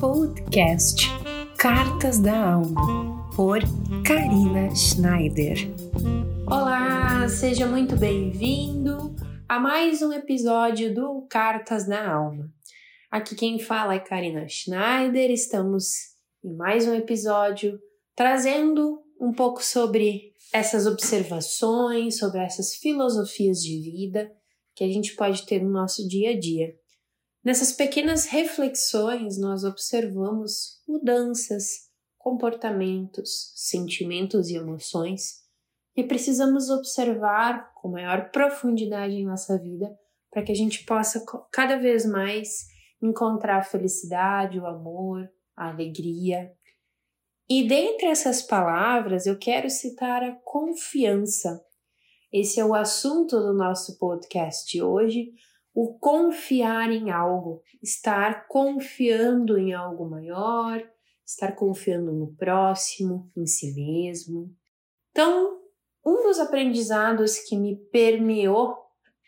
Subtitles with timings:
[0.00, 1.08] podcast
[1.58, 3.60] Cartas da Alma, por
[4.02, 5.58] Karina Schneider.
[6.46, 9.14] Olá, seja muito bem-vindo
[9.46, 12.50] a mais um episódio do Cartas da Alma.
[13.10, 15.90] Aqui quem fala é Karina Schneider, estamos
[16.42, 17.78] em mais um episódio
[18.16, 24.32] trazendo um pouco sobre essas observações, sobre essas filosofias de vida
[24.74, 26.79] que a gente pode ter no nosso dia a dia.
[27.42, 31.88] Nessas pequenas reflexões, nós observamos mudanças,
[32.18, 35.40] comportamentos, sentimentos e emoções
[35.94, 39.90] que precisamos observar com maior profundidade em nossa vida
[40.30, 42.66] para que a gente possa cada vez mais
[43.02, 46.52] encontrar a felicidade, o amor, a alegria.
[47.48, 51.64] E dentre essas palavras, eu quero citar a confiança.
[52.32, 55.32] Esse é o assunto do nosso podcast de hoje,
[55.74, 60.82] o confiar em algo, estar confiando em algo maior,
[61.24, 64.54] estar confiando no próximo, em si mesmo.
[65.10, 65.60] Então,
[66.04, 68.76] um dos aprendizados que me permeou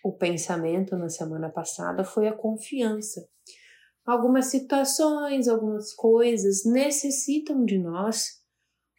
[0.04, 3.28] o pensamento na semana passada foi a confiança.
[4.04, 8.42] Algumas situações, algumas coisas necessitam de nós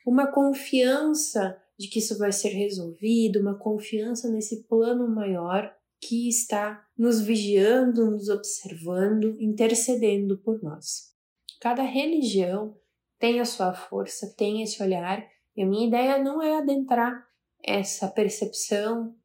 [0.05, 5.73] uma confiança de que isso vai ser resolvido, uma confiança nesse plano maior
[6.07, 11.13] que está nos vigiando, nos observando, intercedendo por nós.
[11.61, 12.77] Cada religião
[13.17, 17.25] tem a sua força, tem esse olhar, e a minha ideia não é adentrar
[17.63, 19.15] essa percepção,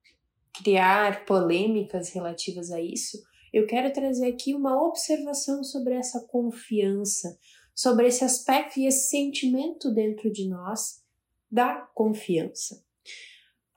[0.63, 3.19] criar polêmicas relativas a isso.
[3.53, 7.37] Eu quero trazer aqui uma observação sobre essa confiança,
[7.75, 11.03] sobre esse aspecto e esse sentimento dentro de nós
[11.51, 12.85] da confiança.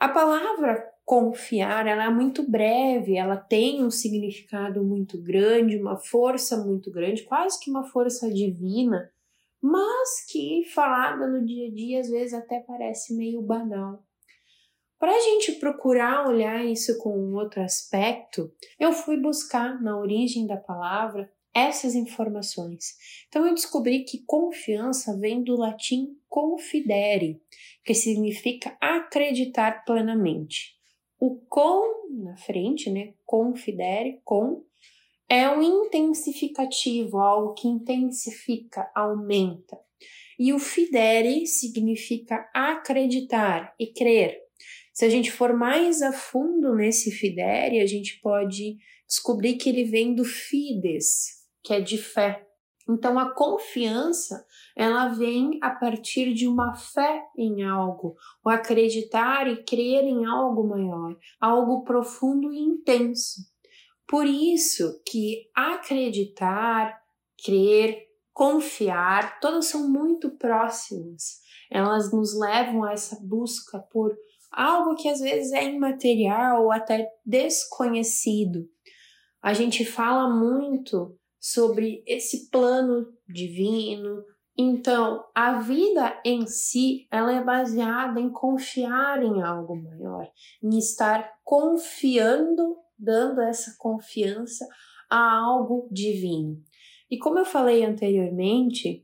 [0.01, 6.57] A palavra confiar, ela é muito breve, ela tem um significado muito grande, uma força
[6.57, 9.11] muito grande, quase que uma força divina,
[9.61, 14.03] mas que falada no dia a dia às vezes até parece meio banal.
[14.97, 20.47] Para a gente procurar olhar isso com um outro aspecto, eu fui buscar na origem
[20.47, 22.95] da palavra essas informações.
[23.27, 27.41] Então eu descobri que confiança vem do latim confidere,
[27.83, 30.75] que significa acreditar plenamente.
[31.19, 31.83] O com
[32.23, 33.13] na frente, né?
[33.25, 34.63] Confidere, com,
[35.29, 39.79] é um intensificativo, algo que intensifica, aumenta.
[40.37, 44.39] E o fidere significa acreditar e crer.
[44.93, 49.83] Se a gente for mais a fundo nesse fidere, a gente pode descobrir que ele
[49.83, 52.47] vem do fides, que é de fé.
[52.89, 54.45] Então a confiança,
[54.75, 60.67] ela vem a partir de uma fé em algo, o acreditar e crer em algo
[60.67, 63.41] maior, algo profundo e intenso.
[64.07, 66.99] Por isso que acreditar,
[67.45, 67.97] crer,
[68.33, 71.39] confiar, todas são muito próximas.
[71.69, 74.13] Elas nos levam a essa busca por
[74.51, 78.67] algo que às vezes é imaterial ou até desconhecido.
[79.41, 84.23] A gente fala muito sobre esse plano divino.
[84.55, 90.29] Então, a vida em si, ela é baseada em confiar em algo maior,
[90.61, 94.67] em estar confiando, dando essa confiança
[95.09, 96.61] a algo divino.
[97.09, 99.03] E como eu falei anteriormente,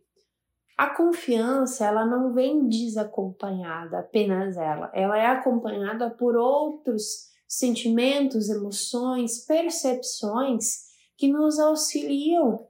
[0.77, 4.91] a confiança, ela não vem desacompanhada, apenas ela.
[4.93, 10.86] Ela é acompanhada por outros sentimentos, emoções, percepções
[11.17, 12.67] que nos auxiliam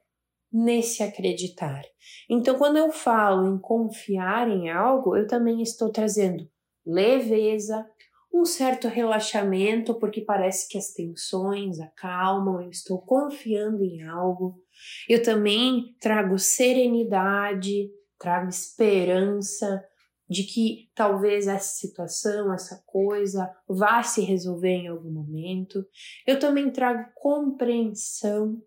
[0.52, 1.84] nesse acreditar.
[2.30, 6.50] Então, quando eu falo em confiar em algo, eu também estou trazendo
[6.86, 7.86] leveza,
[8.34, 14.62] um certo relaxamento, porque parece que as tensões acalmam, eu estou confiando em algo.
[15.10, 19.84] Eu também trago serenidade, trago esperança
[20.30, 25.86] de que talvez essa situação, essa coisa vá se resolver em algum momento.
[26.26, 28.62] Eu também trago compreensão,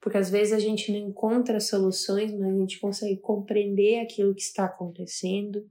[0.00, 4.42] porque às vezes a gente não encontra soluções, mas a gente consegue compreender aquilo que
[4.42, 5.64] está acontecendo.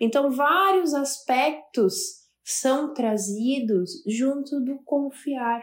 [0.00, 5.62] Então, vários aspectos são trazidos junto do confiar.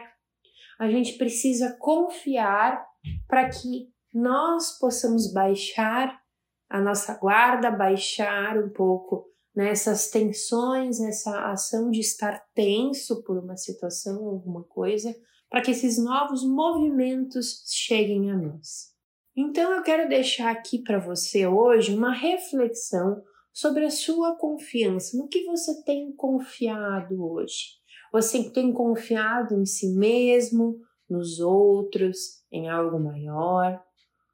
[0.78, 2.84] A gente precisa confiar
[3.26, 6.23] para que nós possamos baixar
[6.68, 13.38] a nossa guarda, baixar um pouco nessas né, tensões, essa ação de estar tenso por
[13.38, 15.14] uma situação, alguma coisa,
[15.48, 18.92] para que esses novos movimentos cheguem a nós.
[19.36, 23.22] Então eu quero deixar aqui para você hoje uma reflexão
[23.52, 27.78] sobre a sua confiança, no que você tem confiado hoje.
[28.12, 33.80] Você tem confiado em si mesmo, nos outros, em algo maior?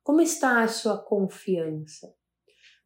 [0.03, 2.15] Como está a sua confiança?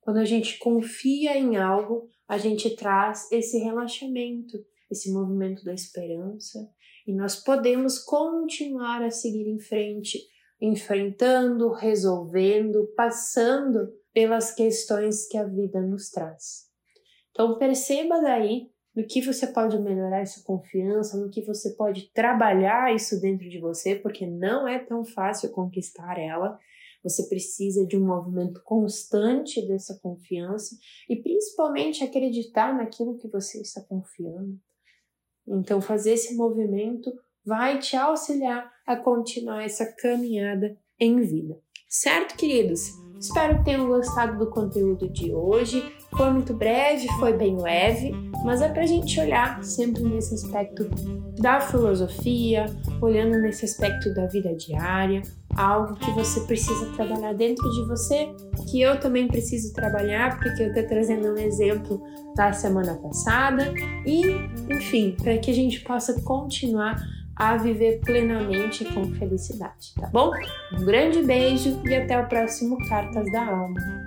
[0.04, 6.58] Quando a gente confia em algo, a gente traz esse relaxamento, esse movimento da esperança,
[7.06, 10.20] e nós podemos continuar a seguir em frente,
[10.60, 16.66] enfrentando, resolvendo, passando pelas questões que a vida nos traz.
[17.30, 22.94] Então perceba daí no que você pode melhorar essa confiança, no que você pode trabalhar
[22.94, 26.58] isso dentro de você, porque não é tão fácil conquistar ela.
[27.04, 30.74] Você precisa de um movimento constante dessa confiança
[31.08, 34.58] e principalmente acreditar naquilo que você está confiando.
[35.46, 37.12] Então, fazer esse movimento
[37.44, 41.60] vai te auxiliar a continuar essa caminhada em vida.
[41.86, 42.90] Certo, queridos?
[43.20, 45.82] Espero que tenham gostado do conteúdo de hoje.
[46.16, 48.12] Foi muito breve, foi bem leve,
[48.44, 50.88] mas é para a gente olhar sempre nesse aspecto
[51.40, 52.66] da filosofia,
[53.00, 55.22] olhando nesse aspecto da vida diária,
[55.56, 58.34] algo que você precisa trabalhar dentro de você,
[58.70, 62.02] que eu também preciso trabalhar, porque eu estou trazendo um exemplo
[62.34, 63.72] da semana passada,
[64.06, 64.22] e,
[64.70, 66.96] enfim, para que a gente possa continuar
[67.36, 70.30] a viver plenamente com felicidade, tá bom?
[70.72, 74.03] Um grande beijo e até o próximo Cartas da Alma.